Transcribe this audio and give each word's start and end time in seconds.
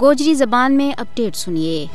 گوجری 0.00 0.34
زبان 0.34 0.76
میں 0.76 0.92
اپڈیٹ 0.96 1.36
سنیے۔ 1.36 1.86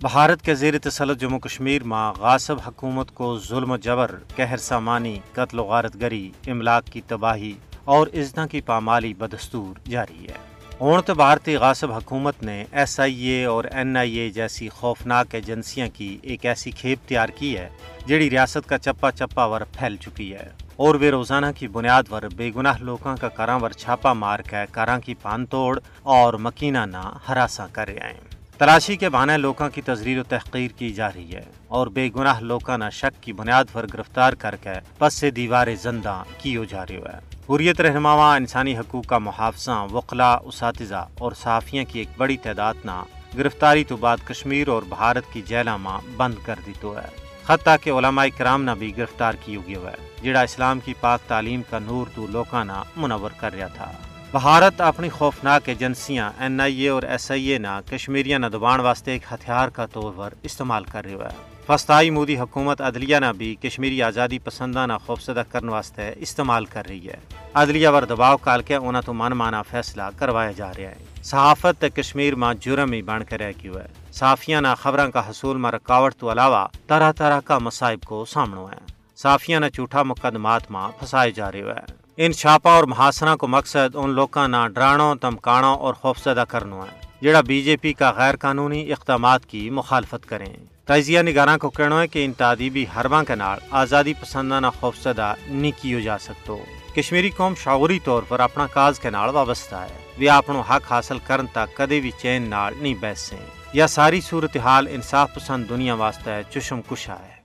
بھارت 0.00 0.42
کے 0.42 0.54
زیر 0.54 0.78
تسلط 0.78 1.20
جموں 1.20 1.38
کشمیر 1.38 1.84
میں 1.84 2.20
غاصب 2.20 2.56
حکومت 2.66 3.14
کو 3.14 3.38
ظلم 3.38 3.70
و 3.70 3.76
جبر، 3.76 4.10
قہر 4.36 4.56
سامانی، 4.56 5.18
قتل 5.32 5.58
و 5.58 5.64
غارت 5.64 6.00
گری، 6.00 6.30
املاک 6.46 6.84
کی 6.84 7.00
تباہی 7.06 7.52
اور 7.84 8.06
ازنا 8.14 8.46
کی 8.46 8.60
پامالی 8.60 9.14
بدستور 9.14 9.88
جاری 9.88 10.26
ہے۔ 10.28 10.38
اونت 10.78 11.10
بھارتی 11.10 11.56
غاصب 11.56 11.92
حکومت 11.92 12.42
نے 12.42 12.64
ایس 12.72 13.00
آئی 13.00 13.24
اے 13.24 13.44
اور 13.44 13.64
این 13.64 13.96
آئی 13.96 14.14
اے 14.14 14.30
جیسی 14.30 14.68
خوفناک 14.68 15.34
ایجنسیاں 15.34 15.88
کی 15.94 16.18
ایک 16.22 16.46
ایسی 16.46 16.70
کھیپ 16.70 17.08
تیار 17.08 17.28
کی 17.28 17.56
ہے 17.58 17.68
جڑی 18.06 18.30
ریاست 18.30 18.68
کا 18.68 18.78
چپا 18.78 19.10
چپا 19.12 19.44
ور 19.44 19.60
پھیل 19.60 19.96
چکی 19.96 20.32
ہے۔ 20.32 20.48
اور 20.80 20.94
وہ 20.94 21.10
روزانہ 21.10 21.46
کی 21.56 21.68
بنیاد 21.68 22.02
پر 22.08 22.24
بے 22.36 22.50
گناہ 22.56 22.78
لوکاں 22.80 23.16
کا 23.20 23.28
کراں 23.28 23.58
ور 23.58 23.70
چھاپا 23.70 24.12
مار 24.12 24.40
کے 24.40 24.56
کراں 24.72 24.98
کی 24.98 25.14
پان 25.14 25.46
توڑ 25.46 25.78
اور 26.02 26.34
مکینہ 26.34 26.78
نہ 26.78 27.02
ہراساں 27.28 27.66
کر 27.72 27.88
رہے 27.88 28.12
ہیں۔ 28.12 28.20
تلاشی 28.58 28.96
کے 28.96 29.08
بہانے 29.08 29.36
لوکاں 29.36 29.68
کی 29.68 29.82
تجریر 29.82 30.18
و 30.18 30.22
تحقیر 30.22 30.70
کی 30.78 30.92
جا 30.92 31.08
رہی 31.08 31.34
ہے 31.34 31.42
اور 31.68 31.86
بے 31.86 32.08
گناہ 32.16 32.40
لوکاں 32.40 32.78
نہ 32.78 32.90
شک 32.92 33.22
کی 33.22 33.32
بنیاد 33.32 33.64
پر 33.72 33.86
گرفتار 33.94 34.32
کر 34.32 34.56
کے 34.56 34.78
پس 34.98 35.14
سے 35.14 35.30
دیوار 35.30 35.66
زندہ 35.82 36.22
کیو 36.38 36.64
جا 36.64 36.86
رہے 36.86 36.96
ہے۔ 36.96 37.54
حریت 37.54 37.80
رہنماواں 37.80 38.36
انسانی 38.36 38.78
حقوق 38.78 39.06
کا 39.06 39.18
محافظہ 39.18 39.86
وقلا 39.90 40.34
اساتذہ 40.34 41.06
اور 41.18 41.32
صحافیاں 41.32 41.84
کی 41.88 41.98
ایک 41.98 42.08
بڑی 42.16 42.36
تعداد 42.36 42.74
نہ 42.84 43.02
گرفتاری 43.38 43.84
تو 43.84 43.96
بعد 43.96 44.16
کشمیر 44.24 44.68
اور 44.68 44.82
بھارت 44.88 45.32
کی 45.32 45.42
جیلہ 45.42 45.76
ماں 45.76 45.98
بند 46.16 46.34
کر 46.44 46.54
دی 46.66 46.72
تو 46.80 46.96
ہے۔ 46.96 47.29
حتیٰ 47.48 47.76
کہ 47.82 47.90
علماء 47.90 48.24
کرام 48.36 48.62
نہ 48.62 48.70
بھی 48.78 48.96
گرفتار 48.96 49.34
کی 49.44 49.56
ہوگی 49.56 49.74
ہے 49.74 49.94
جڑا 50.22 50.40
اسلام 50.40 50.80
کی 50.80 50.94
پاک 51.00 51.20
تعلیم 51.28 51.62
کا 51.70 51.78
نور 51.78 52.06
تو 52.14 52.26
لوکانہ 52.26 52.82
منور 52.96 53.30
کر 53.36 53.54
رہا 53.58 53.66
تھا۔ 53.66 53.90
بھارت 54.32 54.80
اپنی 54.80 55.08
خوفناک 55.08 55.68
ایجنسیاں 55.68 56.30
این 56.38 56.60
آئی 56.60 56.80
اے 56.80 56.88
اور 56.88 57.02
ایس 57.02 57.30
آئی 57.30 57.46
اے 57.46 57.58
نہ 57.58 57.80
کشمیریاں 57.90 58.38
نہ 58.38 58.46
دبان 58.46 58.80
واسطے 58.80 59.12
ایک 59.12 59.22
ہتھیار 59.32 59.68
کا 59.68 59.86
طور 59.86 60.12
پر 60.16 60.34
استعمال 60.42 60.84
کر 60.84 61.04
رہے 61.04 61.14
ہے 61.14 61.48
فستائی 61.66 62.10
مودی 62.10 62.38
حکومت 62.38 62.80
عدلیہ 62.80 63.16
نہ 63.16 63.32
بھی 63.38 63.54
کشمیری 63.62 64.02
آزادی 64.02 64.38
پسندہ 64.38 64.86
نہ 64.86 64.92
خوفزدہ 65.06 65.42
کرنے 65.50 65.72
واسطے 65.72 66.12
استعمال 66.16 66.64
کر 66.64 66.86
رہی 66.88 67.08
ہے۔ 67.08 67.18
عدلیہ 67.54 67.88
ور 67.88 68.02
دباؤ 68.02 68.36
کال 68.36 68.62
کے 68.62 68.74
انہوں 68.74 69.02
تو 69.02 69.12
من 69.12 69.32
مانا 69.32 69.62
فیصلہ 69.62 70.02
کروایا 70.18 70.52
جا 70.52 70.70
رہا 70.78 70.88
ہے۔ 70.88 71.22
صحافت 71.22 71.84
کشمیر 71.94 72.34
ماں 72.34 72.54
جرم 72.60 72.92
ہی 72.92 73.02
بن 73.02 73.24
کر 73.24 73.40
رہ 73.40 73.52
کیوں 73.58 73.74
ہے 73.74 73.86
صحافیاں 74.12 74.60
نہ 74.60 74.68
خبراں 74.82 75.08
کا 75.08 75.30
حصول 75.30 75.56
میں 75.56 75.70
رکاوٹ 75.70 76.14
تو 76.14 76.32
علاوہ 76.32 76.66
طرح 76.86 77.12
طرح 77.12 77.40
کا 77.40 77.58
مصائب 77.58 78.02
کو 78.02 78.24
سامنے 78.24 78.60
ہے۔ 78.60 78.92
صحافیاں 79.16 79.60
نہ 79.60 79.66
جھوٹا 79.74 80.02
مقدمات 80.02 80.70
ماں 80.70 80.88
پھنسائے 80.98 81.30
جا 81.30 81.52
رہے 81.52 81.58
ہیں۔ 81.58 81.94
ان 82.16 82.32
چھاپا 82.32 82.72
اور 82.72 82.84
محاصرہ 82.84 83.36
کو 83.36 83.46
مقصد 83.46 83.96
ان 83.96 84.10
لوگوں 84.10 84.48
نہ 84.48 84.68
ڈرانوں 84.74 85.14
تمکانوں 85.14 85.76
اور 85.76 85.94
خوفزدہ 85.94 86.44
کرنا 86.48 86.76
ہے۔ 86.76 87.00
جڑا 87.22 87.40
بی 87.40 87.62
جے 87.62 87.76
پی 87.76 87.92
کا 87.92 88.12
غیر 88.16 88.36
قانونی 88.36 88.92
اقدامات 88.92 89.46
کی 89.46 89.70
مخالفت 89.70 90.28
کریں۔ 90.28 90.56
تجزیہ 90.84 91.20
نگاراں 91.20 91.58
کو 91.58 91.70
کہنا 91.70 92.00
ہے 92.00 92.06
کہ 92.06 92.24
ان 92.24 92.32
تعدیبی 92.32 92.84
حرباں 92.96 93.24
کے 93.24 93.34
نال 93.34 93.58
آزادی 93.70 94.14
پسندانہ 94.14 94.66
خوفزدہ 94.80 95.34
نہیں 95.48 95.72
کیو 95.82 96.00
جا 96.00 96.18
سکتو۔ 96.18 96.58
کشمیری 96.96 97.30
قوم 97.30 97.54
شعوری 97.54 97.98
طور 98.04 98.22
پر 98.28 98.40
اپنا 98.40 98.66
کاز 98.66 99.00
کے 99.00 99.10
نال 99.10 99.30
وابستہ 99.30 99.74
ہے۔ 99.74 99.98
وہ 100.20 100.30
اپنو 100.30 100.60
حق 100.60 100.92
حاصل 100.92 101.18
کرن 101.26 101.46
تک 101.46 101.76
کدے 101.76 102.00
بھی 102.00 102.10
چین 102.22 102.50
نال 102.50 102.74
نہیں 102.80 102.94
بیس 102.94 103.18
سیں 103.18 103.59
یا 103.72 103.86
ساری 103.86 104.20
صورتحال 104.20 104.88
انصاف 104.90 105.34
پسند 105.34 105.68
دنیا 105.68 105.94
واسطے 105.94 106.40
چشم 106.50 106.80
کشا 106.90 107.14
ہے 107.14 107.39